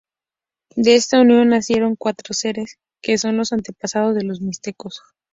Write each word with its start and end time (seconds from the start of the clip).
De 0.75 0.95
esta 0.95 1.21
unión 1.21 1.49
nacieron 1.49 1.95
cuatro 1.95 2.33
seres, 2.33 2.79
que 3.03 3.19
son 3.19 3.37
los 3.37 3.53
antepasados 3.53 4.15
de 4.15 4.23
los 4.23 4.41
mixtecos. 4.41 5.03